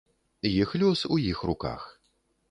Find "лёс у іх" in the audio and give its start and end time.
0.83-1.43